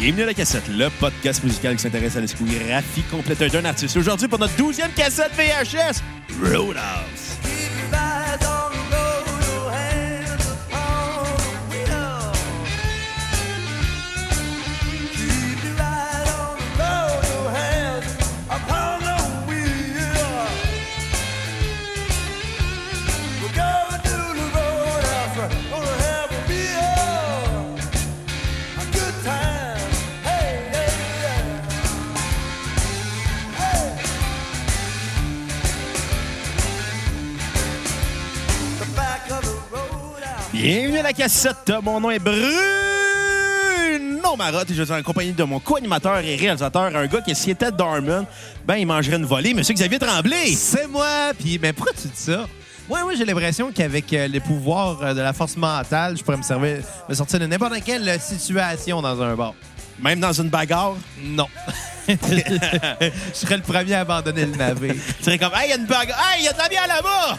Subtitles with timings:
[0.00, 3.98] Bienvenue à la cassette, le podcast musical qui s'intéresse à la discographie complète d'un artiste.
[3.98, 6.00] Aujourd'hui, pour notre douzième cassette VHS,
[6.42, 7.09] Roadhouse.
[40.52, 41.72] Bienvenue à la cassette.
[41.82, 42.46] Mon nom est Bruno
[44.36, 47.52] Marotte et je suis en compagnie de mon co-animateur et réalisateur, un gars qui, s'il
[47.52, 48.26] était Darman,
[48.66, 49.54] ben, il mangerait une volée.
[49.54, 50.54] Monsieur Xavier Tremblay.
[50.54, 51.32] C'est moi.
[51.38, 52.48] Puis, mais pourquoi tu dis ça?
[52.88, 56.38] Moi, moi j'ai l'impression qu'avec euh, les pouvoirs euh, de la force mentale, je pourrais
[56.38, 59.54] me, servir, me sortir de n'importe quelle situation dans un bar.
[60.00, 60.96] Même dans une bagarre?
[61.22, 61.46] Non.
[62.08, 62.14] je
[63.32, 64.94] serais le premier à abandonner le navire.
[65.18, 66.18] Tu serais comme, hey, il y a une bagarre.
[66.32, 67.38] Hey, il y a de la bière là-bas.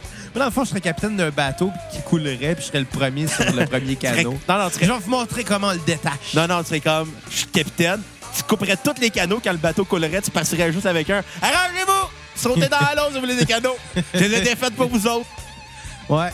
[0.34, 2.84] Moi, dans le fond, je serais capitaine d'un bateau qui coulerait, puis je serais le
[2.86, 4.38] premier sur le premier canot.
[4.48, 6.34] Non, non, tu serais- Je vais vous montrer comment on le détache.
[6.34, 8.00] Non, non, tu serais comme, je suis capitaine.
[8.36, 10.20] Tu couperais tous les canaux quand le bateau coulerait.
[10.22, 11.22] Tu passerais juste avec un.
[11.42, 12.08] Arrangez-vous!
[12.36, 13.76] Sautez dans l'eau si vous voulez des canaux.
[14.14, 15.26] Je les ai défaites pour vous autres.
[16.08, 16.30] Ouais.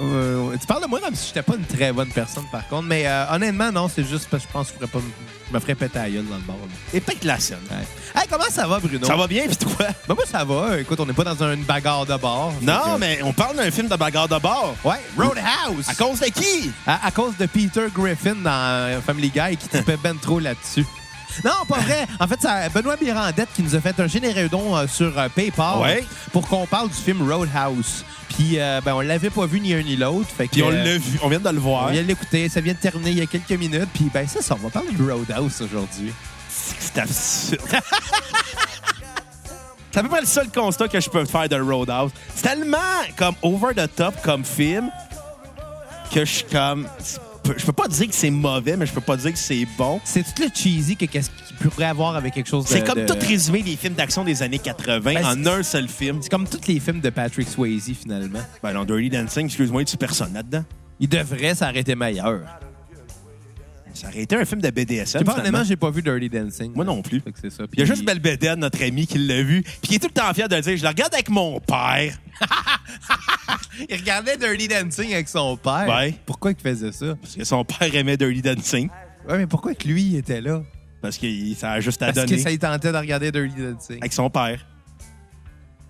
[0.00, 2.82] Euh, tu parles de moi comme si j'étais pas une très bonne personne, par contre.
[2.86, 4.98] Mais euh, honnêtement, non, c'est juste parce que je pense que je, ferais pas,
[5.48, 6.56] je me ferais péter la gueule dans le bar.
[6.92, 7.58] Et peut-être la scène.
[7.70, 8.20] Ouais.
[8.20, 9.06] Hey, comment ça va, Bruno?
[9.06, 9.72] Ça va bien, pis toi?
[9.78, 10.78] Ben, moi, ça va.
[10.80, 12.52] Écoute, on n'est pas dans une bagarre de bar.
[12.58, 14.74] Fait Non, que- mais on parle d'un film de bagarre de bord.
[14.84, 15.88] Ouais, Roadhouse.
[15.88, 16.70] À cause de qui?
[16.86, 20.84] À, à cause de Peter Griffin dans euh, Family Guy qui tripait ben trop là-dessus.
[21.44, 22.06] Non, pas vrai.
[22.20, 25.28] En fait, c'est Benoît Mirandette qui nous a fait un généreux don euh, sur euh,
[25.28, 26.04] PayPal Ouais.
[26.32, 28.04] pour qu'on parle du film Roadhouse.
[28.30, 30.28] Puis, euh, ben, on l'avait pas vu ni un ni l'autre.
[30.36, 31.88] Fait que, Puis on euh, l'a vu, on vient de le On voir.
[31.88, 32.48] vient de l'écouter.
[32.48, 33.88] Ça vient de terminer il y a quelques minutes.
[33.94, 34.54] Puis, ben, c'est ça.
[34.58, 36.12] On va parler de Roadhouse aujourd'hui.
[36.48, 37.60] C'est absurde.
[39.92, 42.10] C'est à peu près le seul constat que je peux faire de Roadhouse.
[42.34, 42.76] C'est tellement
[43.16, 44.90] comme over the top comme film
[46.12, 46.86] que je suis comme.
[47.56, 50.00] Je peux pas dire que c'est mauvais, mais je peux pas dire que c'est bon.
[50.04, 52.68] C'est tout le cheesy que qu'est-ce qu'il pourrait avoir avec quelque chose de.
[52.70, 55.88] C'est comme de- tout résumé des films d'action des années 80 Ben, en un seul
[55.88, 56.18] film.
[56.22, 58.40] C'est comme tous les films de Patrick Swayze, finalement.
[58.62, 60.64] Ben non, Dirty Dancing, excuse-moi, tu personne là-dedans?
[61.00, 62.40] Il devrait s'arrêter meilleur.
[63.96, 65.22] Ça aurait été un film de BDSM.
[65.26, 66.72] Honnêtement, j'ai pas vu Dirty Dancing.
[66.74, 67.22] Moi non plus.
[67.40, 67.64] C'est ça.
[67.72, 70.12] Il y a juste Belbeden, notre ami, qui l'a vu, puis qui est tout le
[70.20, 70.76] temps fier de le dire.
[70.76, 72.18] Je le regarde avec mon père.
[73.88, 75.86] Il regardait Dirty Dancing avec son père.
[75.88, 76.14] Ouais.
[76.24, 77.14] Pourquoi il faisait ça?
[77.20, 78.88] Parce que son père aimait Dirty Dancing.
[79.28, 80.62] Ouais, mais pourquoi que lui il était là?
[81.02, 83.30] Parce que il- ça a juste à Parce donner que ça lui tentait de regarder
[83.30, 83.98] Dirty Dancing.
[84.00, 84.64] avec son père.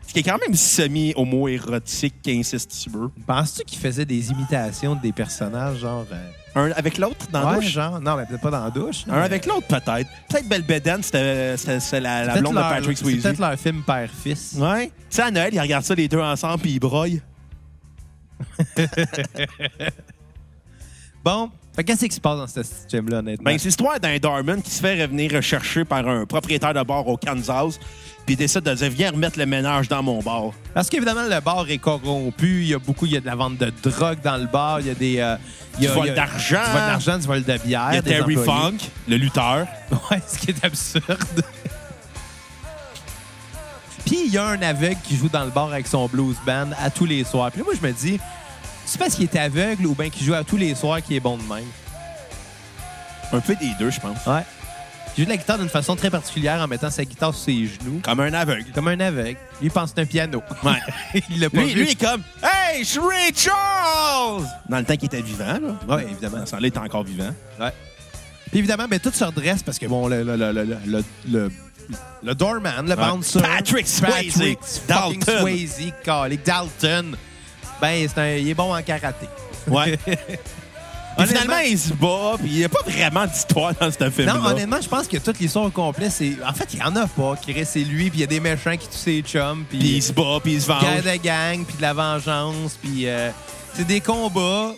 [0.06, 3.10] Ce qui est quand même semi-homo-érotique, incestueux.
[3.26, 6.06] Penses-tu qu'il faisait des imitations des personnages, genre.
[6.12, 7.66] euh, Un avec l'autre dans la ouais, douche?
[7.70, 8.00] genre.
[8.00, 9.04] Non, mais peut-être pas dans la douche.
[9.08, 10.08] Un avec l'autre, peut-être.
[10.28, 13.22] Peut-être Belbeden, c'était c'était- la, la blonde de Patrick c'est Swayze.
[13.22, 14.54] peut-être leur film père-fils.
[14.56, 14.86] Ouais.
[14.86, 17.06] Tu sais, à Noël, ils regardent ça les deux ensemble puis ils broient.
[21.24, 23.44] Bon, fait qu'est-ce qui se passe dans ce film-là, honnêtement?
[23.44, 27.06] Ben, c'est l'histoire d'un Darman qui se fait revenir recherché par un propriétaire de bar
[27.06, 27.78] au Kansas
[28.26, 30.50] puis il décide de dire Viens remettre le ménage dans mon bar.
[30.74, 32.62] Parce qu'évidemment, le bar est corrompu.
[32.62, 34.80] Il y a beaucoup, il y a de la vente de drogue dans le bar.
[34.80, 35.18] Il y a des.
[35.20, 35.36] euh,
[35.78, 36.64] il y a, Du vol il y a- d'argent.
[36.64, 37.88] Du vol d'argent, du vol de bière.
[37.92, 38.34] Il y a Terry.
[38.34, 39.66] Funk, le lutteur.
[40.10, 41.42] Ouais, ce qui est absurde.
[44.04, 46.70] Puis il y a un aveugle qui joue dans le bar avec son blues band
[46.80, 47.50] à tous les soirs.
[47.52, 48.18] Puis là, moi, je me dis,
[48.86, 51.20] c'est parce qu'il est aveugle ou bien qu'il joue à tous les soirs qu'il est
[51.20, 51.64] bon de même?
[53.32, 54.24] Un peu des deux, je pense.
[54.26, 54.42] Ouais.
[55.16, 57.66] Il joue de la guitare d'une façon très particulière en mettant sa guitare sur ses
[57.66, 58.00] genoux.
[58.02, 58.70] Comme un aveugle.
[58.74, 59.38] Comme un aveugle.
[59.60, 60.42] Lui, il pense que c'est un piano.
[60.62, 61.22] Ouais.
[61.30, 61.74] il l'a pas Lui, vu.
[61.80, 64.44] lui, il est comme Hey, je suis Ray Charles!
[64.68, 65.58] Dans le temps qu'il était vivant,
[65.88, 65.94] là.
[65.96, 66.38] Ouais, évidemment.
[66.38, 67.30] Dans ce temps-là, il était encore vivant.
[67.58, 67.72] Ouais.
[68.50, 71.50] Puis évidemment, ben, tout se redresse parce que, bon, le, le, le, le, le, le,
[72.22, 73.40] le doorman, le bouncer...
[73.40, 74.34] Patrick Swayze.
[74.34, 75.40] Patrick Dalton.
[75.40, 75.92] Swayze.
[76.44, 77.16] Dalton.
[77.80, 79.26] Ben, c'est un, il est bon en karaté.
[79.66, 79.98] Ouais.
[81.26, 84.34] Finalement, il se bat, puis il n'y a pas vraiment d'histoire dans ce film-là.
[84.34, 86.36] Non, honnêtement, je pense que toute l'histoire au complet, c'est...
[86.46, 87.36] En fait, il y en a pas.
[87.40, 89.92] Chris, c'est lui, puis il y a des méchants qui tuent ses chums, Puis il
[89.92, 90.02] puis...
[90.02, 90.82] se bat, puis il se venge.
[90.82, 93.08] Guerre de gang, puis de la vengeance, puis...
[93.08, 93.30] euh,
[93.72, 94.74] c'est des combats,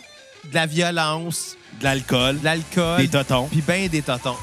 [0.49, 4.35] de la violence, De l'alcool, de l'alcool, des totons, puis ben des totons.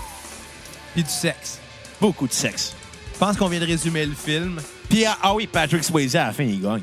[0.94, 1.59] Puis du sexe.
[2.00, 2.75] beaucoup de sexe.
[3.14, 4.61] Je pense qu'on vient de résumer le film.
[4.91, 6.82] Puis, ah ah oui, Patrick Swayze, à la fin, il gagne.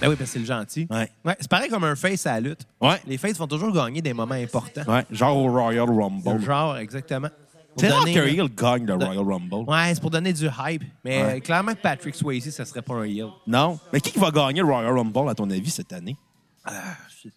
[0.00, 0.86] Ben oui, parce que c'est le gentil.
[0.90, 1.10] Ouais.
[1.24, 2.60] Ouais, c'est pareil comme un face à la lutte.
[2.80, 3.00] Ouais.
[3.06, 4.82] Les faces vont toujours gagner des moments importants.
[4.86, 6.40] Ouais, genre au Royal Rumble.
[6.42, 7.28] Genre, exactement.
[7.28, 9.70] Pour C'est rare donner- qu'un heel gagne le Royal Rumble.
[9.70, 10.82] Ouais, c'est pour donner du hype.
[11.04, 11.36] Mais Ouais.
[11.36, 13.28] euh, clairement que Patrick Swayze, ça serait pas un heel.
[13.46, 13.78] Non.
[13.92, 16.16] Mais qui qui va gagner le Royal Rumble, à ton avis, cette année?
[16.64, 16.72] Ah,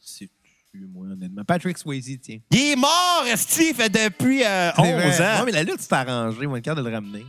[0.01, 0.29] c'est-
[0.71, 1.43] plus, moi, honnêtement.
[1.43, 2.39] Patrick Swayze, tiens.
[2.49, 5.27] Il est mort, Steve, depuis euh, 11 C'est vrai.
[5.35, 5.39] ans.
[5.41, 6.45] Ouais, mais la lutte, c'est arrangé.
[6.47, 7.25] Vont être capables de le ramener.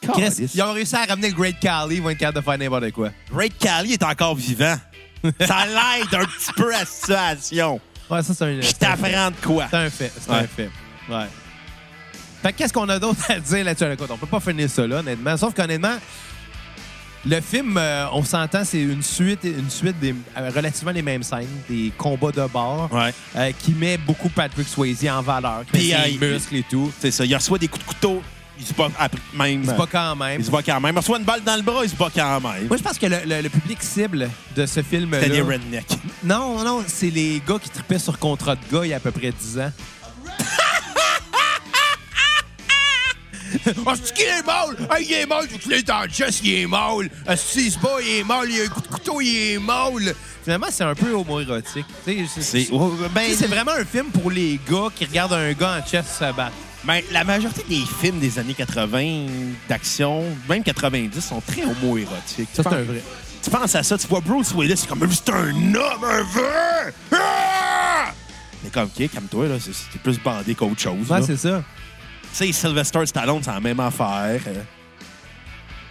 [0.00, 1.96] Chris, ils ont réussi à ramener le Great Khali.
[1.96, 3.10] Ils vont être capables de faire n'importe quoi.
[3.30, 4.76] Great Cali est encore vivant.
[5.40, 7.80] Ça l'aide un petit peu à la situation.
[8.08, 9.66] Ouais, ça, c'est un, Je t'apprends de quoi.
[9.70, 10.12] C'est un fait.
[10.18, 10.38] C'est Ouais.
[10.38, 10.70] un fait.
[11.08, 11.26] Ouais.
[12.42, 13.92] Fait que qu'est-ce qu'on a d'autre à dire là-dessus?
[13.92, 15.36] Écoute, on peut pas finir ça là, honnêtement.
[15.36, 15.96] Sauf qu'honnêtement,
[17.26, 21.22] le film, euh, on s'entend, c'est une suite, une suite des euh, relativement les mêmes
[21.22, 23.12] scènes, des combats de bord, Ouais.
[23.36, 26.90] euh, qui met beaucoup Patrick Swayze en valeur, qui Puis, met ses muscles et tout.
[26.98, 27.24] C'est ça.
[27.26, 28.22] Il reçoit des coups de couteau.
[28.60, 29.64] Il se bat après, même.
[29.64, 30.40] C'est pas quand même.
[30.40, 30.94] Il se bat quand même.
[30.94, 32.66] Il reçoit une balle dans le bras, il se bat quand même.
[32.68, 35.20] Moi, je pense que le, le- le public cible de ce film-là.
[35.20, 35.98] C'était des rednecks.
[36.22, 38.96] Non, non, non, c'est les gars qui tripaient sur contrat de gars il y a
[38.96, 39.72] à peu près 10 ans.
[43.84, 44.76] Ah, c'est qu'il est mal!
[44.88, 47.10] Ah, il est mal, tu l'as dans le chest, il est mal!
[47.26, 49.54] Ah, si il se bat, il est mal, il a un coup de couteau, il
[49.54, 50.14] est mal!
[50.44, 51.84] Finalement, c'est un peu homo-érotique.
[52.40, 52.72] C'est- tu
[53.12, 56.52] ben, vraiment un film pour les gars qui regardent un gars en chest se battre.
[56.84, 59.26] Ben, la majorité des films des années 80
[59.68, 62.48] d'action, même 90, sont très homo-érotiques.
[62.52, 63.02] Ça, c'est un vrai.
[63.42, 66.94] Tu penses à ça, tu vois Bruce Willis, c'est comme c'est un homme, un vrai!
[67.12, 68.12] Ah!
[68.62, 71.10] Mais comme, OK, calme-toi, là, c'est c'est plus bandé qu'autre chose.
[71.10, 71.26] Ouais, là.
[71.26, 71.62] c'est ça.
[72.32, 74.40] Tu sais, Sylvester Stallone, c'est la même affaire.
[74.46, 74.62] Euh,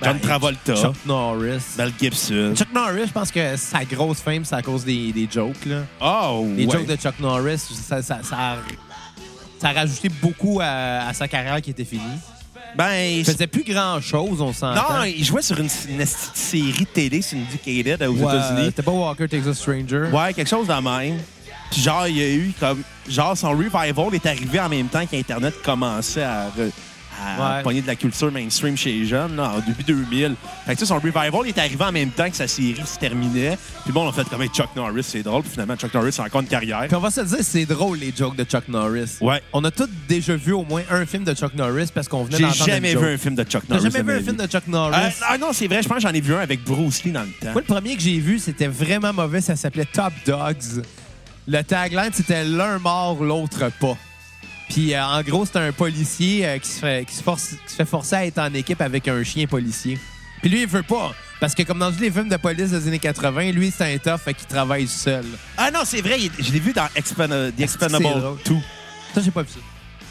[0.02, 1.64] John Ben, Travolta, Chuck Norris.
[1.78, 2.54] Mel Gibson.
[2.56, 5.82] Chuck Norris, je pense que sa grosse fame, c'est à cause des, des jokes, là.
[6.00, 6.72] Oh, Les ouais.
[6.72, 8.58] jokes de Chuck Norris, ça, ça, ça a,
[9.60, 12.02] ça a rajouté beaucoup à, à sa carrière qui était finie.
[12.76, 15.00] Ben, Il faisait plus grand-chose, on s'entend.
[15.00, 18.66] non, il jouait sur une, une série télé syndicated aux Ouais, États-Unis.
[18.66, 20.10] C'était pas Walker Texas Stranger.
[20.14, 21.18] Ouais, quelque chose de même.
[21.72, 22.82] Puis genre, il y a eu comme.
[23.08, 26.72] Genre, son revival est arrivé en même temps qu'Internet commençait à, re-
[27.22, 27.64] à Ouais.
[27.64, 30.36] pogner de la culture mainstream chez les jeunes, là, début 2000.
[30.66, 33.58] Fait que son revival est arrivé en même temps que sa série se terminait.
[33.84, 35.42] Puis bon, on a fait comme Chuck Norris, c'est drôle.
[35.44, 36.86] Puis finalement, Chuck Norris a encore une carrière.
[36.88, 39.18] Puis on va se dire, c'est drôle, les jokes de Chuck Norris.
[39.22, 39.42] Ouais.
[39.54, 42.38] On a tous déjà vu au moins un film de Chuck Norris parce qu'on venait
[42.38, 43.04] J'ai d'entendre jamais une joke.
[43.08, 43.84] vu un film de Chuck Norris.
[43.84, 44.96] jamais de vu un film de Chuck Norris?
[44.98, 47.12] Euh, ah non, c'est vrai, je pense que j'en ai vu un avec Bruce Lee
[47.12, 47.52] dans le temps.
[47.52, 49.42] Moi, le premier que j'ai vu, c'était vraiment mauvais.
[49.42, 50.84] Ça s'appelait Top Dogs.
[51.48, 53.98] Le tagline, c'était l'un mort, l'autre pas.
[54.70, 57.72] Puis, euh, en gros, c'était un policier euh, qui, se fait, qui, se force- qui
[57.72, 59.98] se fait forcer à être en équipe avec un chien policier.
[60.42, 61.14] Puis lui, il veut pas.
[61.40, 63.98] Parce que comme dans tous les films de police des années 80, lui, c'est un
[63.98, 65.26] tough, fait qu'il travaille seul.
[65.58, 68.38] Ah non, c'est vrai, il- je l'ai vu dans Expen- The c'est Expendable drôle.
[68.46, 68.56] 2.
[69.16, 69.60] Ça, j'ai pas vu ça.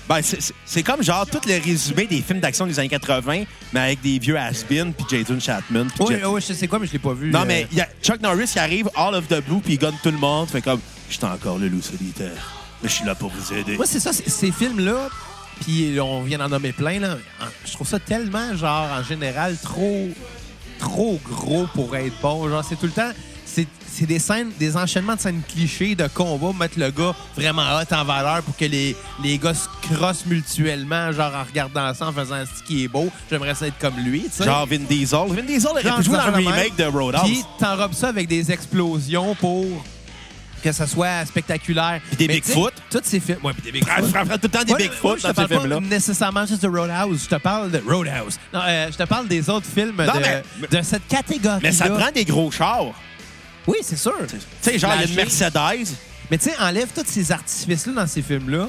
[0.08, 3.44] Ben, c'est- c'est c'est comme genre tout le résumé des films d'action des années 80,
[3.74, 5.86] mais avec des vieux has-been, puis Jason Chatman.
[5.94, 7.30] puis Oui, Jet- oui, je sais quoi, mais je l'ai pas vu.
[7.30, 7.44] Non, euh.
[7.46, 9.94] mais il y a Chuck Norris qui arrive, all of the blue, puis il gagne
[10.02, 10.48] tout le monde.
[10.48, 10.80] Fait comme,
[11.10, 12.54] je suis encore le loup solitaire.
[12.82, 13.76] Mais je suis là pour vous aider.
[13.76, 15.08] Moi, c'est ça, ces films-là,
[15.60, 19.56] puis on vient d'en nommer plein, là, en- je trouve ça tellement, genre, en général,
[19.62, 20.08] trop,
[20.78, 22.48] trop gros pour être bon.
[22.48, 23.10] Genre, c'est tout le temps,
[23.44, 23.66] c'est
[24.06, 28.04] des scènes, des enchaînements de scènes clichés de combat, mettre le gars vraiment hot en
[28.04, 28.94] valeur pour que les,
[29.24, 33.08] les gars se crossent mutuellement, genre, en regardant ça, en faisant ce qui est beau.
[33.28, 34.44] J'aimerais ça être comme lui, tu sais.
[34.44, 35.18] Genre Vin Diesel.
[35.30, 35.72] Vin Diesel
[36.04, 36.84] jouer ça dans le remake de.
[36.84, 37.22] Roadhouse.
[37.24, 39.64] Puis t'enrobes ça avec des explosions pour
[40.62, 42.00] que ça soit spectaculaire.
[42.08, 42.72] Puis des Bigfoot.
[42.90, 43.38] Tous ces films.
[43.42, 44.04] Ouais, puis des Bigfoot.
[44.06, 45.76] fra- tout le temps des Bigfoot ouais, je te dans parle ce film-là.
[45.76, 47.24] pas nécessairement juste de Roadhouse.
[47.24, 48.38] Je te parle de Roadhouse.
[48.52, 49.96] Non, euh, je te parle des autres films
[50.70, 51.60] de, cette catégorie.
[51.62, 52.92] Mais ça prend des gros chars.
[53.66, 54.14] Oui, c'est sûr.
[54.30, 55.14] Tu sais, genre, il y a une.
[55.14, 55.94] Mercedes.
[56.30, 58.68] Mais tu sais, enlève tous ces artifices-là dans ces films-là,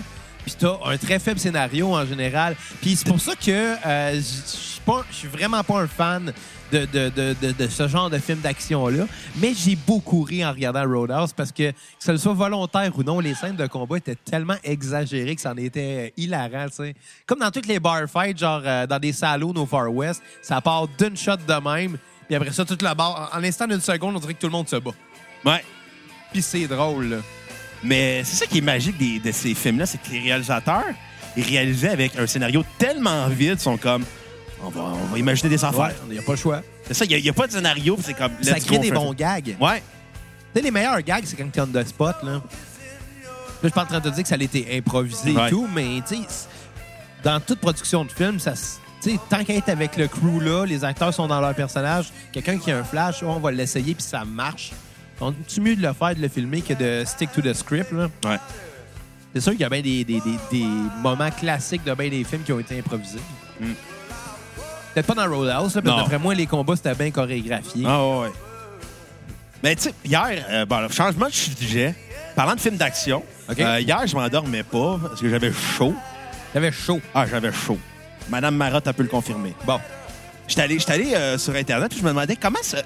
[0.55, 2.55] puis t'as un très faible scénario en général.
[2.81, 6.33] Puis c'est pour ça que euh, je suis vraiment pas un fan
[6.71, 9.05] de, de, de, de, ce genre de film d'action-là.
[9.37, 13.19] Mais j'ai beaucoup ri en regardant Roadhouse parce que, que ce soit volontaire ou non,
[13.19, 16.95] les scènes de combat étaient tellement exagérées que ça en était hilarant, tu sais.
[17.25, 20.61] Comme dans toutes les bar fights, genre euh, dans des salons au Far West, ça
[20.61, 24.15] part d'une shot de même, puis après ça, toute la barre, en l'instant d'une seconde,
[24.15, 24.91] on dirait que tout le monde se bat.
[25.45, 25.63] Ouais.
[26.31, 27.17] Puis c'est drôle, là.
[27.83, 30.83] Mais c'est ça qui est magique des- de ces films-là, c'est que les réalisateurs,
[31.37, 34.03] ils réalisaient avec un scénario tellement vide, sont comme,
[34.61, 35.93] on va, on va imaginer des affaires.
[36.07, 36.61] Il n'y a pas le choix.
[36.85, 38.81] C'est ça, il n'y a, pas de scénario, puis c'est comme, Ça let's crée go,
[38.81, 39.39] des on fait bons ça.
[39.39, 39.55] gags.
[39.61, 39.81] Ouais.
[40.53, 42.31] Tu sais, les meilleurs gags, c'est quand t'es on the spot, là.
[42.33, 42.41] Là,
[43.63, 45.47] je suis pas en train de te dire que ça a été improvisé Ouais.
[45.47, 46.47] et tout, mais tu sais, c-
[47.23, 50.39] dans toute production de film, ça, s- tu sais, tant qu'à être avec le crew
[50.41, 53.51] là, les acteurs sont dans leur personnage, quelqu'un qui a un flash, oh, on va
[53.51, 54.71] l'essayer puis ça marche.
[55.19, 57.91] Donc, c'est mieux de le faire, de le filmer que de stick to the script,
[57.91, 58.07] là?
[58.25, 58.37] Ouais.
[59.33, 60.65] C'est sûr qu'il y a bien des, des- des- des
[61.01, 63.19] moments classiques de bien des films qui ont été improvisés.
[63.59, 63.65] Mm.
[64.93, 67.83] Peut-être pas dans Roadhouse, là, parce que d'après moi, les combats, c'était bien chorégraphié.
[67.87, 68.31] Ah ouais, ouais.
[69.61, 71.93] Mais tu sais, hier, euh, bon, le changement de sujet,
[72.35, 73.23] parlant de films d'action,
[73.59, 75.93] euh, hier, je m'endormais pas parce que j'avais chaud.
[76.53, 76.99] T'avais chaud.
[77.13, 77.77] Ah, j'avais chaud.
[78.29, 79.53] Madame Marotte a pu le confirmer.
[79.65, 79.79] Bon.
[80.49, 82.79] J'étais allé, j'étais allé euh, sur Internet puis je me demandais comment ça.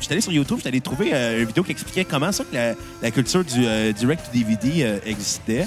[0.00, 2.54] J'étais allé sur YouTube, j'étais allé trouver euh, une vidéo qui expliquait comment ça que
[2.54, 5.66] la, la culture du euh, direct to DVD euh, existait.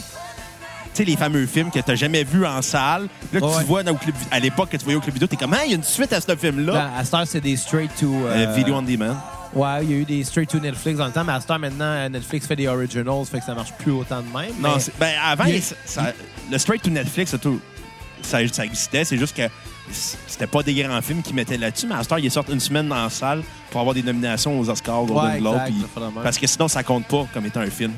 [0.93, 3.07] Tu sais, les fameux films que t'as jamais vus en salle.
[3.33, 3.63] Là, tu Ouais.
[3.63, 5.61] vois dans le club, à l'époque que tu voyais au club vidéo, t'es comme, ah,
[5.65, 6.73] il y a une suite à ce film-là.
[6.73, 8.13] Là, à cette heure, c'est des straight to.
[8.27, 9.15] Euh, Video on demand.
[9.53, 11.59] Ouais, il y a eu des straight to Netflix dans le temps, mais à heure,
[11.59, 14.53] maintenant, Netflix fait des originals, fait que ça marche plus autant de même.
[14.59, 16.13] Non, mais- ben, avant, il ça-
[16.51, 17.59] le straight to Netflix, ça, tout-
[18.21, 19.03] ça, ça existait.
[19.05, 19.43] C'est juste que
[19.89, 21.87] c'était pas des grands films qui mettaient là-dessus.
[21.87, 24.69] Mais à heure, ils sortent une semaine dans la salle pour avoir des nominations aux
[24.69, 25.59] Oscars, Golden Ouais, Globe.
[26.23, 27.91] parce que sinon, ça compte pas comme étant un film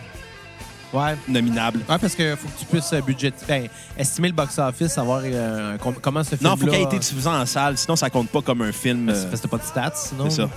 [0.93, 1.15] Ouais.
[1.27, 1.79] nominable.
[1.89, 3.33] Ouais, parce qu'il faut que tu puisses euh, budget...
[3.47, 6.99] ben, estimer le box-office, savoir euh, com- comment ce film Non, faut qu'il ait été
[6.99, 7.77] diffusé en salle.
[7.79, 9.09] Sinon, ça compte pas comme un film.
[9.09, 10.29] euh, Parce que t'as pas de stats, sinon.
[10.29, 10.49] C'est ça.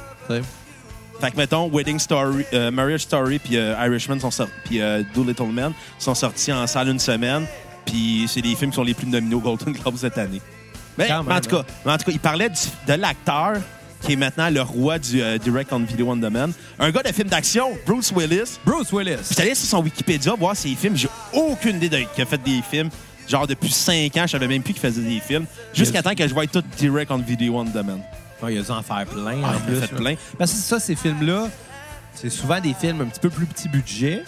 [1.21, 5.45] Fait que, mettons, Wedding Story, euh, Marriage Story puis Irishman sont sortis, puis euh, Doolittle
[5.51, 7.47] Man sont sortis en salle une semaine.
[7.87, 10.43] Puis c'est les films qui sont les plus nominés au Golden Globe cette année.
[10.99, 13.55] Mais, Quand mais en tout cas, mais en tout cas, il parlait du- de l'acteur
[14.03, 16.49] qui est maintenant le roi du euh, direct on video on demand.
[16.79, 18.59] Un gars de film d'action, Bruce Willis.
[18.65, 19.17] Bruce Willis.
[19.17, 20.97] Puis j'étais allé sur son Wikipédia voir ses films.
[20.97, 22.91] J'ai aucune idée de, qu'il a fait des films.
[23.29, 25.47] Genre depuis 5 ans, je savais même plus qu'il faisait des films.
[25.75, 28.01] Jusqu'à temps que je voie tout direct on video on demand.
[28.43, 29.77] Ouais, il a dû en faire plein, Ah, en plus.
[29.81, 29.99] fait là.
[29.99, 30.15] plein.
[30.39, 31.49] Parce que c'est ça, ces films-là,
[32.15, 34.23] c'est souvent des films un petit peu plus petit budget.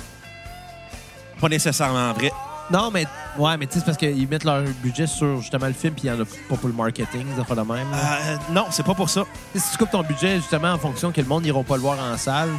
[1.40, 2.32] Pas nécessairement vrai.
[2.70, 3.06] Non, mais
[3.38, 6.04] ouais, mais tu sais, c'est parce qu'ils mettent leur budget sur justement le film, puis
[6.04, 7.90] il y en a pas pour le marketing, ça fait de même.
[7.90, 8.18] là.
[8.26, 9.24] Euh, non, c'est pas pour ça.
[9.54, 11.98] Si tu coupes ton budget justement en fonction que le monde n'ira pas le voir
[11.98, 12.50] en salle,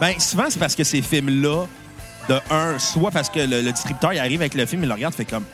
[0.00, 1.66] Ben, souvent, c'est parce que ces films-là,
[2.28, 4.94] de un, soit parce que le, le distributeur, il arrive avec le film, il le
[4.94, 5.44] regarde, fait comme,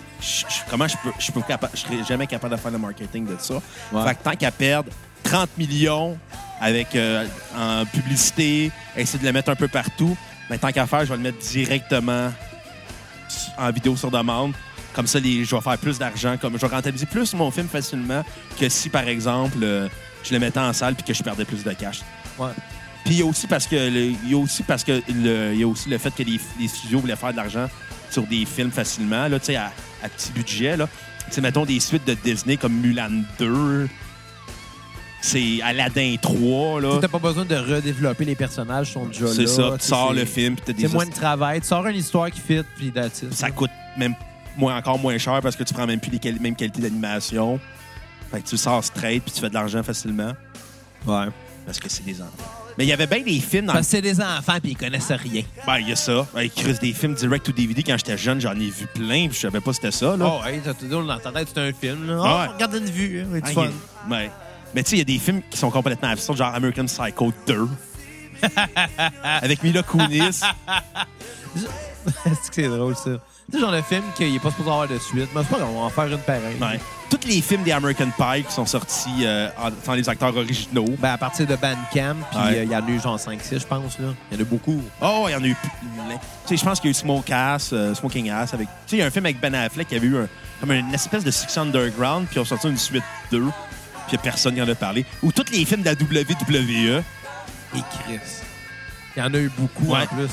[0.70, 3.36] comment je peux, je peux capa- je serais jamais capable de faire le marketing de
[3.38, 3.54] ça.
[3.92, 4.04] Ouais.
[4.06, 4.90] Fait que tant qu'à perdre
[5.24, 6.16] 30 millions
[6.60, 7.26] avec, euh,
[7.58, 10.16] en publicité, essayer de le mettre un peu partout,
[10.48, 12.30] ben, tant qu'à faire, je vais le mettre directement
[13.56, 14.52] en vidéo sur demande.
[14.94, 16.36] Comme ça, les, je vais faire plus d'argent.
[16.40, 18.24] Comme je vais rentabiliser plus mon film facilement
[18.58, 19.88] que si, par exemple, euh,
[20.24, 22.00] je le mettais en salle puis que je perdais plus de cash.
[22.38, 22.50] ouais.
[23.04, 25.54] Puis il y a aussi parce que le, il y a aussi parce que le,
[25.54, 27.66] il y a aussi le fait que les, les studios voulaient faire de l'argent
[28.10, 30.88] sur des films facilement là, tu sais à, à petit budget là.
[31.40, 33.88] Mettons des suites de Disney comme Mulan 2,
[35.20, 36.98] c'est Aladdin 3 là.
[37.00, 39.30] T'as pas besoin de redévelopper les personnages, sont déjà là.
[39.34, 41.60] C'est ça, tu sors le film puis t'as des C'est moins de travail.
[41.60, 43.32] Tu sors une histoire qui fit, puis it.
[43.32, 44.14] ça coûte même
[44.56, 47.58] moins encore moins cher parce que tu prends même plus les quali- mêmes qualités d'animation.
[48.30, 50.32] Fait que tu sors straight puis tu fais de l'argent facilement
[51.06, 51.26] Ouais.
[51.64, 52.54] parce que c'est des enfants.
[52.76, 54.76] Mais il y avait bien des films dans Parce que c'est des enfants, puis ils
[54.76, 55.42] connaissent rien.
[55.66, 56.24] Ben, il y a ça.
[56.40, 57.82] Ils creusent des films direct to DVD.
[57.82, 60.24] Quand j'étais jeune, j'en ai vu plein, puis je savais pas c'était ça, là.
[60.30, 62.06] Oh, hey, t'as tout dans ta tête, c'est un film.
[62.06, 62.22] Là.
[62.22, 62.46] Ouais.
[62.50, 63.70] Oh, regarde une vue, hein, c'est Ah, fun.
[64.08, 64.30] Ouais.
[64.74, 67.32] Mais tu sais, il y a des films qui sont complètement absurdes, genre American Psycho
[67.46, 67.68] 2.
[69.42, 70.40] Avec Mila Kunis.
[71.54, 73.10] c'est que c'est drôle, ça?
[73.50, 75.28] Tu sais, genre le film qu'il n'est pas supposé avoir de suite.
[75.34, 76.56] Mais c'est pas grave, on va en faire une pareille.
[76.60, 76.78] Ouais.
[77.10, 80.84] Tous les films des American Pie qui sont sortis euh, en- sans les acteurs originaux.
[80.98, 82.62] Ben, à partir de Bandcamp, puis euh, Ouais.
[82.64, 83.98] il y en a eu genre 5-6, je pense.
[83.98, 84.08] là.
[84.30, 84.82] Il y en a beaucoup.
[85.00, 85.56] Oh, il y en a eu.
[85.62, 88.52] Tu sais, je pense qu'il y a eu Smoke Ass, euh, Smoking Ass.
[88.52, 88.68] Avec...
[88.68, 90.28] Tu sais, il y a un film avec Ben Affleck qui avait eu un-
[90.60, 93.44] comme une espèce de Six Underground, puis ils ont sorti une suite 2,
[94.08, 95.04] puis personne n'y en a parlé.
[95.22, 97.02] Ou tous les films de la WWE.
[97.76, 98.20] Et Chris.
[99.16, 100.02] Il y en a eu beaucoup Ouais.
[100.02, 100.30] en plus.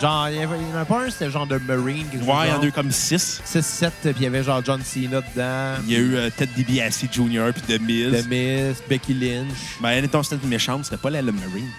[0.00, 2.06] Genre, il y, en a pas un, c'était genre de Marine.
[2.12, 3.40] Ouais, il y en a eu comme 6.
[3.46, 5.82] 6-7, puis il y avait genre John Cena dedans.
[5.86, 7.52] Il y a eu euh, Ted DiBiase Jr.
[7.54, 8.12] puis The Miz.
[8.22, 9.56] The Miz, Becky Lynch.
[9.80, 11.70] Ben, étant c'était une méchante, c'était pas la le Marine.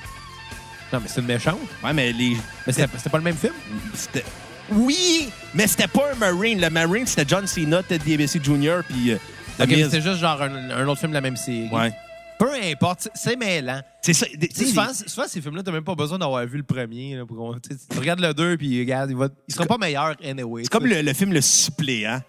[0.91, 1.59] Non, mais c'est une méchante.
[1.83, 2.37] Ouais, mais les.
[2.65, 3.53] Mais c'était pas le même film?
[3.93, 4.25] C'était.
[4.71, 6.59] Oui, mais c'était pas un Marine.
[6.59, 8.79] Le Marine, c'était John Cena, Ted DiBiase Jr.
[8.87, 9.17] puis euh,
[9.59, 9.89] Ok, mais Miz.
[9.89, 11.69] c'est juste genre un, un autre film de la même série.
[11.71, 11.91] Ouais.
[12.39, 13.81] Peu importe, c'est- mêlant.
[14.01, 14.27] C'est ça.
[14.55, 17.15] souvent, souvent, ces films-là, t'as même pas besoin d'avoir vu le premier.
[17.15, 20.63] Là, pour tu regardes le 2, puis regarde, il, va, il sera pas meilleur anyway.
[20.63, 22.21] C'est comme le, le film Le Suppléant.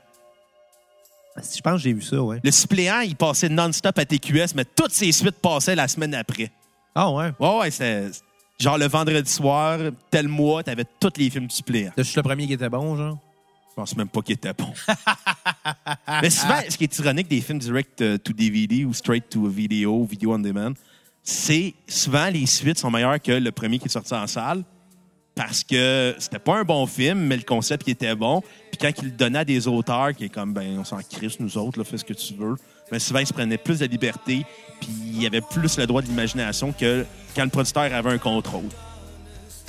[1.37, 2.41] Je pense que j'ai vu ça, ouais.
[2.43, 6.51] Le Suppléant, il passait non-stop à TQS, mais toutes ses suites passaient la semaine après.
[6.95, 7.31] Ah ouais?
[7.39, 8.11] Ouais, ouais, c'est.
[8.59, 9.79] Genre le vendredi soir,
[10.11, 11.93] tel mois, t'avais tous les films du Suppléant.
[11.97, 13.19] C'est juste le premier qui était bon, genre?
[13.79, 14.75] Je pense même pas qu'il était bon.
[16.21, 19.47] Mais souvent, ce qui est ironique des films direct euh, to DVD ou straight to
[19.47, 20.73] video, video on demand,
[21.23, 24.65] c'est souvent les suites sont meilleures que le premier qui est sorti en salle
[25.37, 28.43] parce que c'était pas un bon film, mais le concept était bon.
[28.73, 31.39] Puis quand il le donnait à des auteurs qui est comme, ben, on s'en crisse,
[31.39, 32.57] nous autres, fais ce que tu veux.
[32.91, 34.45] Mais souvent, ils se prenaient plus de liberté,
[34.81, 37.07] puis il y avait plus le droit de l'imagination que
[37.37, 38.71] quand le producteur avait un contrôle.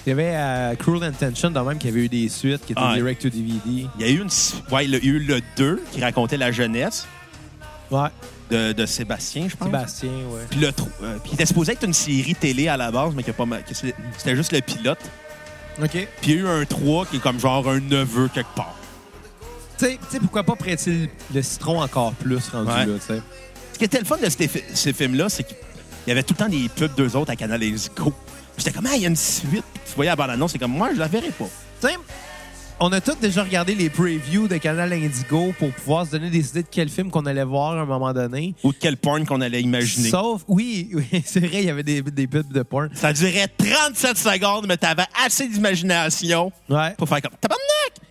[0.09, 2.81] Il y avait euh, Cruel Intention, dans même, qui avait eu des suites, qui étaient
[2.83, 3.59] Ah, direct to DVD.
[3.99, 4.29] Il y a eu, une,
[4.71, 7.05] ouais, il y a eu le 2 qui racontait la jeunesse
[7.91, 8.07] Ouais.
[8.49, 9.67] de, de Sébastien, je pense.
[9.67, 10.41] Sébastien, ouais.
[10.49, 13.21] Puis le euh, puis il était supposé être une série télé à la base, mais
[13.21, 14.97] qui a pas ma- que c'est- c'était juste le pilote.
[15.79, 15.89] OK.
[15.91, 18.75] Puis il y a eu un 3 qui est comme genre un neveu quelque part.
[19.77, 22.87] Tu sais- tu sais, pourquoi pas prêter le, citron encore plus rendu Ouais.
[22.87, 23.21] là, tu sais.
[23.73, 25.55] Ce qui était le fun de ces, fi- ces films-là, c'est qu'il
[26.07, 27.61] y avait tout le temps des pubs d'eux autres à Canal
[27.95, 28.11] Go.
[28.59, 29.63] J'étais comme, ah, il y a une suite.
[29.73, 31.47] Puis tu voyais la bande-annonce, c'est comme, moi, je la verrai pas.
[31.81, 31.95] Tu sais,
[32.81, 36.49] on a tous déjà regardé les previews de Canal Indigo pour pouvoir se donner des
[36.49, 38.55] idées de quel film qu'on allait voir à un moment donné.
[38.63, 40.09] Ou de quel porn qu'on allait imaginer.
[40.09, 42.89] Sauf, oui, oui c'est vrai, il y avait des, des pubs de porn.
[42.93, 46.93] Ça durait 37 secondes, mais t'avais assez d'imagination Ouais.
[46.97, 47.63] pour faire comme, tabarnak!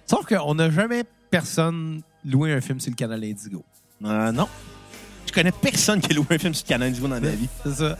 [0.06, 3.64] Sauf qu'on n'a jamais personne loué un film sur le Canal Indigo.
[4.04, 4.48] Euh, non.
[5.26, 7.48] Je connais personne qui a loué un film sur Canal Go dans ma vie.
[7.64, 7.98] C'est ça.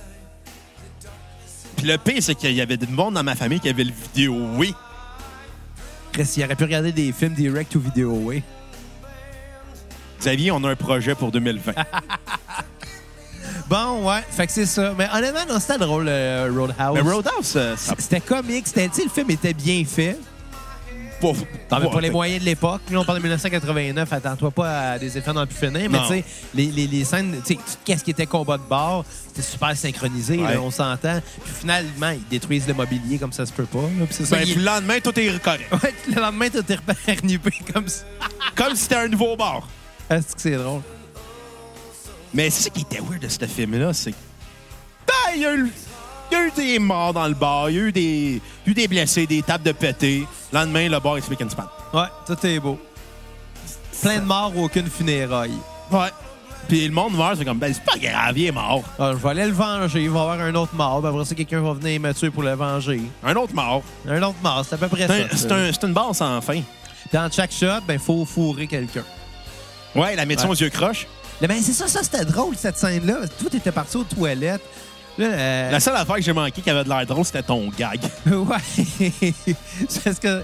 [1.78, 3.92] Puis le pire, c'est qu'il y avait du monde dans ma famille qui avait le
[3.92, 4.75] vidéo, oui.
[6.12, 8.42] Chris, il aurait pu regarder des films direct ou vidéo, oui.
[10.18, 11.73] Xavier, on a un projet pour 2020.
[13.68, 14.23] Bon, ouais.
[14.30, 14.94] Fait que c'est ça.
[14.97, 16.94] Mais honnêtement, non, c'était drôle, euh, Roadhouse.
[16.94, 18.66] mais Roadhouse, euh, ça C'était comique.
[18.66, 20.18] C'était, tu sais, le film était bien fait.
[21.20, 21.32] Pas.
[21.80, 22.80] Pas les moyens de l'époque.
[22.92, 24.12] On parle de 1989.
[24.12, 25.88] Attends-toi pas à des effets dans le plus finir.
[25.90, 29.04] Mais tu sais, les, les, les scènes, tu sais, qu'est-ce qui était combat de bord,
[29.28, 30.54] c'était super synchronisé, Ouais.
[30.54, 31.20] là, on s'entend.
[31.44, 33.78] Puis finalement, ils détruisent le mobilier comme ça se peut pas.
[33.82, 34.04] là.
[34.06, 34.37] Puis c'est ça.
[34.37, 35.64] Ben, il- puis le lendemain, tout est correct.
[35.82, 38.04] Ouais, le lendemain, tout est repernippé comme ça.
[38.54, 39.68] Comme si c'était un nouveau bar.
[40.10, 40.80] Est-ce que c'est drôle?
[42.34, 44.16] Mais c'est ça qui était weird de ce film-là, c'est que.
[45.06, 45.72] Ben, il y, a eu-
[46.30, 48.75] il y a eu des morts dans le bar, il y a eu des, eu
[48.75, 50.26] des blessés, des tables de pété.
[50.52, 51.64] Le lendemain, le bar est speak and span.
[51.94, 52.78] Ouais, tout est beau.
[54.02, 55.52] Plein de morts, aucune funéraille.
[55.90, 56.08] Ouais.
[56.68, 58.82] Puis le monde meurt, c'est comme, ben, c'est pas grave, il est mort.
[58.99, 60.02] Ah, je vais aller le venger.
[60.02, 61.00] Il va y avoir un autre mort.
[61.00, 63.00] Puis après ça, quelqu'un va venir me tuer pour le venger.
[63.25, 63.82] Un autre mort.
[64.06, 65.37] Un autre mort, c'est à peu près C'est ça.
[65.37, 66.61] c'est un- c'est une base sans fin.
[67.12, 69.04] Dans chaque shot, ben, faut fourrer quelqu'un.
[69.94, 70.50] Ouais, la médecin Ouais.
[70.52, 71.06] aux yeux croches.
[71.40, 73.20] Ben, c'est ça, ça c'était drôle, cette scène-là.
[73.38, 74.61] Tout était parti aux toilettes.
[75.18, 77.68] Là, euh, La seule affaire que j'ai manqué qui avait de l'air drôle, c'était ton
[77.76, 78.00] gag.
[78.26, 79.22] ouais.
[79.88, 80.42] c'est parce que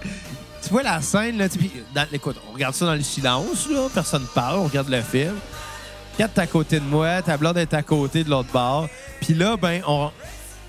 [0.62, 3.68] tu vois la scène, là, tu- puis dans- écoute, on regarde ça dans le silence,
[3.70, 5.34] là, personne parle, on regarde le film.
[6.18, 8.88] Kat est à côté de moi, ta blonde est à côté de l'autre bord.
[9.20, 10.10] Puis là, ben, on,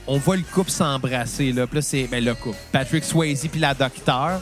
[0.07, 1.65] on voit le couple s'embrasser, là.
[1.67, 2.57] Puis là, c'est ben, le couple.
[2.71, 4.39] Patrick Swayze puis la docteur.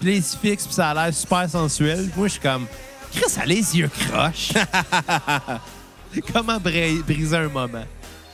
[0.00, 2.10] Puis là, ils se fixent, puis ça a l'air super sensuel.
[2.16, 2.66] Moi, je suis comme,
[3.12, 4.52] Chris, elle a les yeux croches.
[6.32, 7.84] Comment bra- briser un moment?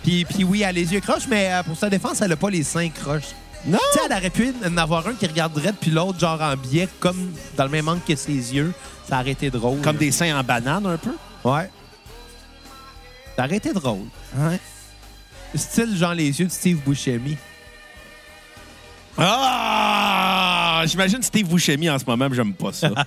[0.03, 2.37] Puis, puis oui, elle a les yeux croches, mais euh, pour sa défense, elle a
[2.37, 3.35] pas les seins croches.
[3.67, 3.79] Non!
[3.93, 6.89] Tu sais, elle aurait pu en avoir un qui regarderait puis l'autre, genre en biais,
[6.99, 8.73] comme dans le même angle que ses yeux.
[9.09, 9.81] Ça aurait été drôle.
[9.81, 11.15] Comme des seins en banane, un peu?
[11.45, 11.71] Ouais.
[13.37, 14.07] Ça aurait été drôle.
[14.37, 14.59] Ouais.
[15.55, 17.37] Style, genre, les yeux de Steve Buscemi.
[19.19, 20.10] Ah!
[20.87, 22.91] J'imagine Steve Buscemi en ce moment, mais j'aime pas ça.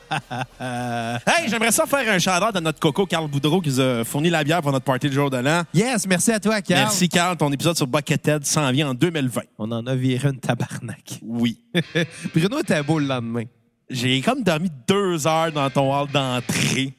[1.25, 4.29] Hey, j'aimerais ça faire un shout de notre coco Carl Boudreau qui nous a fourni
[4.29, 5.63] la bière pour notre party de jour de l'an.
[5.73, 6.81] Yes, merci à toi, Carl.
[6.81, 7.35] Merci, Carl.
[7.37, 9.41] Ton épisode sur Buckethead s'en vient en 2020.
[9.57, 11.19] On en a viré une tabarnak.
[11.21, 11.59] Oui.
[12.33, 13.43] Bruno était beau le lendemain.
[13.89, 16.93] J'ai comme dormi deux heures dans ton hall d'entrée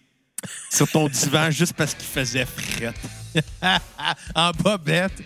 [0.70, 2.94] sur ton divan juste parce qu'il faisait frette.
[4.34, 5.22] en bobette.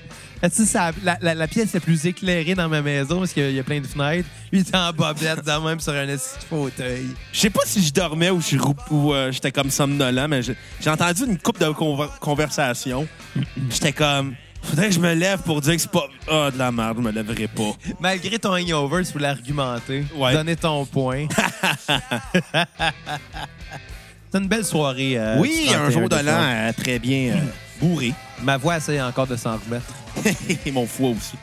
[0.51, 3.63] Ça- la, la- la pièce est plus éclairée dans ma maison parce qu'il y a
[3.65, 4.29] plein de fenêtres?
[4.53, 6.07] Lui, il était en bobette, dans même sur un
[6.49, 7.07] fauteuil.
[7.33, 11.39] Je sais pas si je dormais ou euh, j'étais comme somnolent, mais j'ai entendu une
[11.39, 13.07] coupe de conver- conversations.
[13.71, 16.07] J'étais comme, faudrait que je me lève pour dire que c'est pas.
[16.31, 17.73] Ah, de la merde, je me lèverai pas.
[18.01, 20.33] Malgré ton hangover, tu voulais argumenter, Ouais.
[20.33, 21.27] donner ton point.
[24.31, 25.15] C'est une belle soirée.
[25.17, 27.41] euh, oui, un 31 jour de l'an euh, très bien euh,
[27.81, 28.13] bourré.
[28.43, 29.87] Ma voix essaie encore de s'en remettre.
[30.67, 31.37] Et mon foie aussi.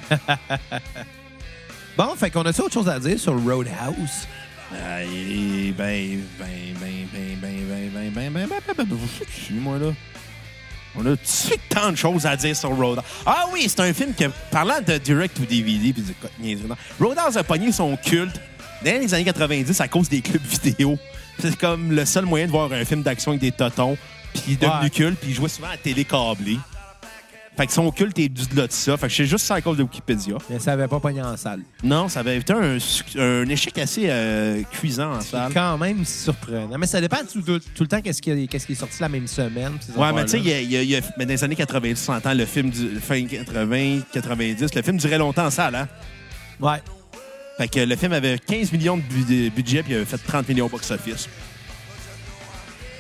[1.98, 4.28] Bon, fait qu'on a-tu autre chose à dire sur Roadhouse?
[4.74, 8.98] Euh, ben, ben, ben, ben, ben, ben, ben, ben, ben, ben, ben, ben, ben,
[9.62, 9.94] moi, là.
[10.98, 11.16] On a
[11.70, 13.04] tant de choses à dire sur Roadhouse.
[13.26, 16.76] Ah oui, c'est un film que, parlant de direct ou DVD, puis de.
[17.00, 18.42] Roadhouse a pogné son culte
[18.84, 20.98] dans les années 90 à cause des clubs vidéo.
[21.40, 23.98] C'est comme le seul moyen de voir un film d'action avec des totons,
[24.34, 26.60] puis il est devenu culte, puis il jouait souvent à télé câblée.
[27.58, 28.98] Fait que son culte est du delà de ça.
[28.98, 30.36] Fait que sais juste ça à cause de Wikipédia.
[30.50, 31.62] Mais ça avait pas pogné en salle.
[31.84, 32.78] Non, ça avait été un,
[33.18, 35.54] un échec assez euh, cuisant en C'est salle.
[35.54, 36.78] quand même surprenant.
[36.78, 38.98] Mais ça dépend tout, tout- tout le temps qu'est-ce qui, est- qu'est-ce qui est sorti
[39.00, 39.72] la même semaine.
[39.96, 41.32] Ouais, mais tu sais, il y a, il y a- il y a- mais dans
[41.32, 45.46] les années 90, 100 ans, le film du fin 80, 90, le film durait longtemps
[45.46, 45.88] en salle, hein?
[46.60, 46.82] Ouais.
[47.58, 50.18] Fait que le film avait 15 millions de bu- de budget puis il avait fait
[50.18, 51.30] 30 millions au box-office.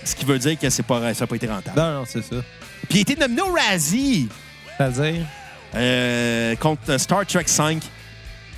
[0.06, 1.78] Ce qui veut dire que c'est pas, ça n'a pas été rentable.
[1.78, 2.36] Non, non, c'est ça.
[2.88, 4.30] Puis il a été nominé au Razzie
[4.78, 5.26] C'est-à-dire,
[5.76, 7.82] euh, contre Star Trek 5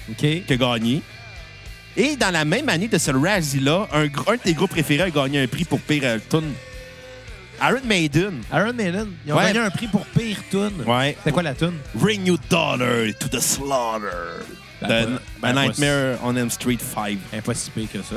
[0.10, 0.16] OK.
[0.18, 1.02] qui a gagné.
[1.96, 5.04] Et dans la même année de ce Razzie-là, un, gr- un de tes groupes préférés
[5.04, 6.54] a gagné un prix pour pire euh, tune.
[7.60, 8.42] Iron Maiden.
[8.54, 9.46] Iron Maiden, ils ont Ouais.
[9.46, 10.84] gagné un prix pour pire tune.
[10.86, 11.18] Ouais.
[11.24, 11.74] C'est quoi la tune?
[11.96, 14.44] Bring your daughter to the slaughter.
[14.82, 17.18] Ben, The- ben, pas Nightmare on Elm Street 5.
[17.34, 18.16] Impossible que ça.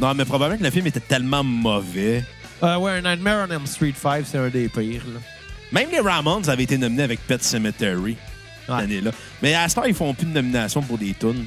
[0.00, 2.24] Non, mais probablement que le film était tellement mauvais.
[2.62, 5.02] Euh, ouais, un Nightmare on Elm Street 5, c'est un des pires.
[5.12, 5.20] là.
[5.72, 8.16] Même les Ramones avaient été nominés avec Pet Cemetery
[8.66, 8.82] cette Ouais.
[8.82, 9.10] année-là.
[9.42, 11.46] Mais à ce temps, ils font plus de nomination pour des tunes.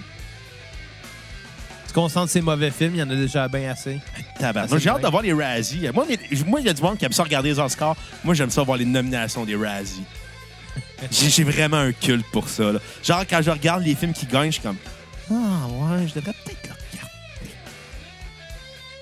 [1.88, 4.00] Tu concentres ces mauvais films, il y en a déjà bien assez.
[4.40, 4.80] Tabarnak.
[4.80, 5.04] J'ai hâte vrai.
[5.04, 5.88] de voir les Razzies.
[5.94, 6.06] Moi,
[6.60, 7.96] il y a du monde qui aime ça regarder les Oscars.
[8.24, 10.04] Moi, j'aime ça voir les nominations des Razzies.
[11.12, 12.72] J'ai j'ai vraiment un culte pour ça.
[12.72, 12.80] là.
[13.04, 14.78] Genre, quand je regarde les films qui gagnent, je suis comme
[15.30, 17.56] Ah, ouais, je devrais peut-être le regarder.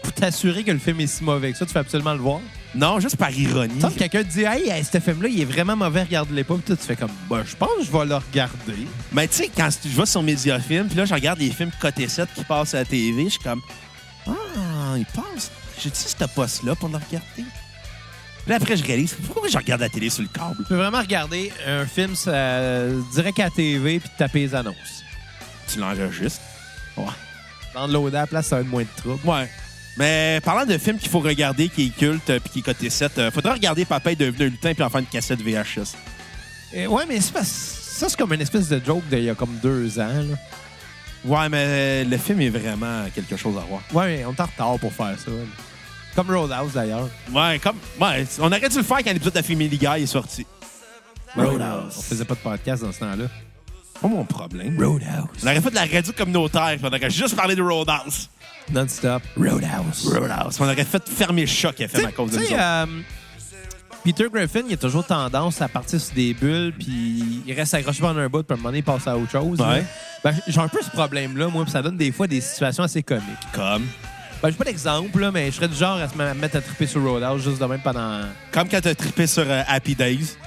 [0.01, 2.39] Pour t'assurer que le film est si mauvais que ça, tu fais absolument le voir.
[2.75, 3.73] Non, juste par ironie.
[3.73, 6.53] Tu sais, quelqu'un te dit, hey, ce film-là, il est vraiment mauvais, regarde-le pas.
[6.53, 8.87] Puis toi, tu fais comme, bah, je pense que je vais le regarder.
[9.11, 12.07] Mais tu sais, quand je vais sur Mediafilm, puis là, je regarde les films côté
[12.07, 13.61] 7 qui passent à la TV, je suis comme
[14.27, 15.51] Ah, ils passent.
[15.81, 17.25] J'ai-tu ce poste-là pour le regarder?
[17.35, 17.45] Puis
[18.47, 20.57] là, après, je réalise pourquoi je regarde la télé sur le câble?
[20.57, 25.03] Tu peux vraiment regarder un film ça, direct à la TV puis taper les annonces.
[25.67, 26.41] Tu l'enregistres?
[27.73, 29.27] Dans de l'audace, à la place, ça va être moins de trouble.
[29.27, 29.49] Ouais.
[29.99, 32.89] Mais parlant de films qu'il faut regarder, qui est culte, euh, puis qui est côté
[32.89, 35.95] 7, euh, faudrait regarder Papa est devenu un lutin puis en faire une cassette VHS.
[36.75, 39.35] Euh, ouais, mais c'est parce- ça, c'est comme une espèce de joke d'il y a
[39.35, 40.07] comme deux ans.
[40.07, 40.35] Là.
[41.25, 43.81] Ouais, mais le film est vraiment quelque chose à voir.
[43.93, 45.29] Ouais, mais on est en retard pour faire ça.
[45.31, 45.37] là.
[46.15, 47.09] Comme Roadhouse, d'ailleurs.
[47.33, 47.75] Ouais, comme.
[47.99, 50.45] Ouais, on aurait dû le faire quand l'épisode de Family Guy est sorti.
[51.35, 51.95] Roadhouse.
[51.97, 53.25] On faisait pas de podcast dans ce temps-là.
[54.01, 54.77] Pas mon problème.
[54.77, 55.27] Roadhouse.
[55.43, 58.29] On aurait fait de la radio communautaire, puis on aurait juste parlé de Roadhouse.
[58.71, 59.21] Non-stop.
[59.35, 60.07] Roadhouse.
[60.13, 60.57] Roadhouse.
[60.59, 62.63] On aurait fait fermer Choc FM à cause de Tu nous sais, autres.
[62.63, 62.85] euh,
[64.03, 67.99] Peter Griffin, il a toujours tendance à partir sur des bulles, puis il reste accroché
[67.99, 69.59] pendant un bout, puis à un moment donné, il passe à autre chose.
[69.59, 69.83] Ouais.
[70.23, 73.03] Ben, j'ai un peu ce problème-là, moi, puis ça donne des fois des situations assez
[73.03, 73.25] comiques.
[73.53, 73.85] Comme?
[74.41, 76.61] Ben, j'ai pas d'exemple, là, mais je serais du genre à se me- mettre à
[76.61, 78.21] triper sur Roadhouse juste de même pendant.
[78.53, 80.37] Comme quand t'as trippé sur euh, Happy Days.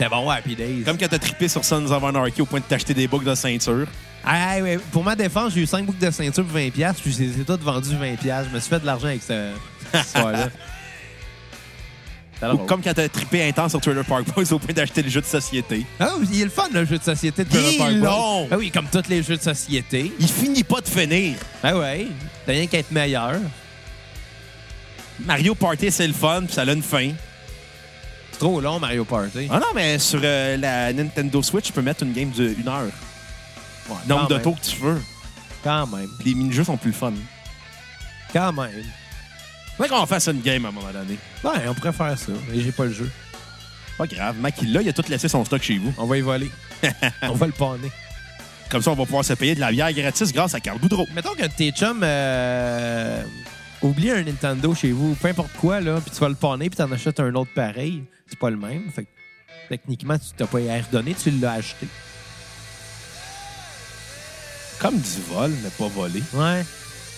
[0.00, 0.82] C'était bon, Happy Days.
[0.82, 3.34] Comme quand t'as trippé sur Sons of Anarchy au point de t'acheter des boucles de
[3.34, 3.86] ceinture.
[4.24, 7.12] Ah, ouais, pour ma défense, j'ai eu 5 boucles de ceinture pour 20$, piastres, puis
[7.12, 8.16] je les ai toutes vendues 20$.
[8.16, 8.48] piastres.
[8.50, 9.52] Je me suis fait de l'argent avec ce-
[9.94, 10.48] histoire-là.
[12.54, 15.20] Ou comme quand t'as trippé intense sur Trailer Park Boys au point d'acheter des jeux
[15.20, 15.84] de société.
[15.98, 18.08] Ah, il est le fun, le jeu de société de Il Trailer est Park Boys.
[18.08, 18.48] long.
[18.50, 20.10] Ah oui, comme tous les jeux de société.
[20.18, 21.34] Il finit pas de finir.
[21.62, 22.06] Ah ouais,
[22.46, 23.34] t'as rien qu'à être meilleur.
[25.26, 27.10] Mario Party, c'est le fun, puis ça a une fin.
[28.40, 29.48] Trop long, Mario Party.
[29.50, 32.88] Ah non, mais sur euh, la Nintendo Switch, tu peux mettre une game d'une heure.
[33.86, 34.98] Ouais, Nombre de tours que tu veux.
[35.62, 36.08] Quand même.
[36.18, 37.12] Puis les mini-jeux sont plus fun.
[38.32, 38.70] Quand même.
[39.76, 41.18] Faudrait qu'on fasse une game à un moment donné.
[41.44, 43.10] Ouais, on pourrait faire ça, mais j'ai pas le jeu.
[43.98, 44.36] Pas grave.
[44.40, 45.92] Mac, il l'a, il a tout laissé son stock chez vous.
[45.98, 46.50] On va y voler.
[47.22, 47.90] on va le panner.
[48.70, 51.06] Comme ça, on va pouvoir se payer de la bière gratis grâce à Carl Boudreau.
[51.14, 53.22] Mettons que tes chums euh,
[53.82, 56.76] oublient un Nintendo chez vous, peu importe quoi, là, puis tu vas le panner, puis
[56.76, 58.04] t'en achètes un autre pareil.
[58.26, 58.90] C'est pas le même.
[58.94, 59.08] Fait que,
[59.68, 61.86] techniquement, tu t'as pas redonner, tu l'as acheté.
[64.78, 66.22] Comme du vol, mais pas volé.
[66.32, 66.64] Ouais.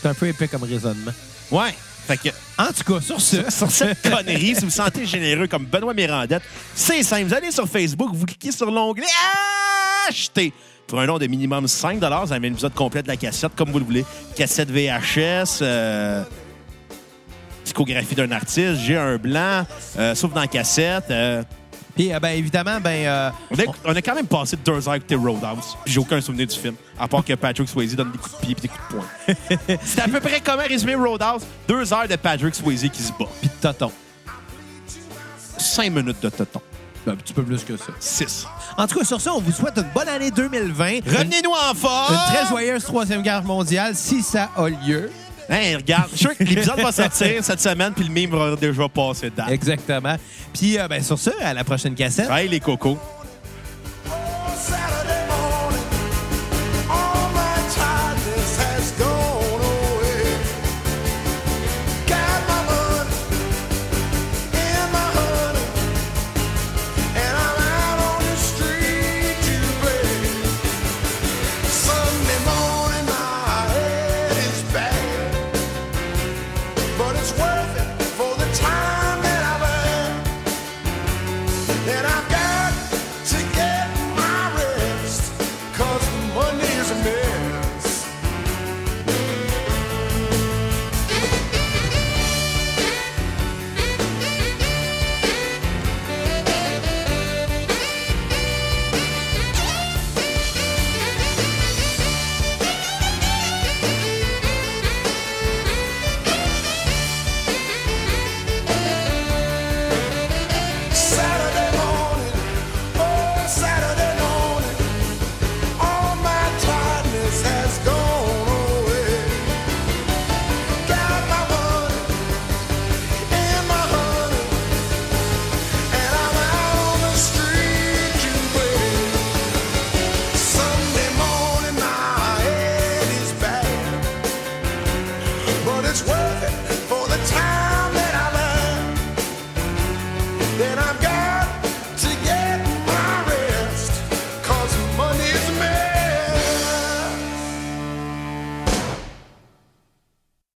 [0.01, 1.12] C'est un peu épais comme raisonnement.
[1.51, 1.75] Ouais.
[2.07, 3.51] Fait que, En tout cas, sur ce.
[3.51, 6.42] sur cette connerie, si vous vous sentez généreux comme Benoît Mirandette,
[6.75, 7.27] c'est simple.
[7.27, 9.07] Vous allez sur Facebook, vous cliquez sur l'onglet
[10.09, 10.53] Acheter.
[10.88, 13.70] Pour un nom de minimum 5 vous avez un épisode complet de la cassette, comme
[13.70, 14.05] vous le voulez.
[14.35, 16.25] Cassette VHS, euh,
[17.77, 19.65] discographie d'un artiste, j'ai un blanc,
[19.99, 21.11] euh, sauf dans la cassette.
[21.11, 21.43] euh,
[21.97, 23.07] Puis, euh, ben, évidemment, ben.
[23.07, 25.99] euh, on, a, on a quand même passé deux heures à écouter Roadhouse, puis j'ai
[26.01, 28.61] aucun souvenir du film, à part que Patrick Swayze donne des coups de pied et
[28.61, 28.95] des coups de
[29.65, 29.77] poing.
[29.85, 31.43] C'est à peu près comment résumer Roadhouse?
[31.67, 33.27] Deux heures de Patrick Swayze qui se bat.
[33.41, 33.91] Puis de tonton.
[35.59, 36.61] Cinq minutes de tonton.
[37.07, 37.87] Ben, un petit peu plus que ça.
[37.99, 38.47] Six.
[38.79, 40.89] En tout cas, sur ça, on vous souhaite une bonne année 2020.
[40.91, 42.15] Une, Revenez-nous en forme!
[42.15, 45.11] une très joyeuse Troisième Guerre mondiale, si ça a lieu.
[45.49, 48.57] Hey, regarde, je suis sûr que l'épisode va sortir cette semaine, puis le mime va
[48.57, 49.51] déjà passer date.
[49.51, 50.17] Exactement.
[50.53, 52.31] Puis, euh, ben, sur ça, à la prochaine cassette.
[52.31, 52.99] Hey, les cocos.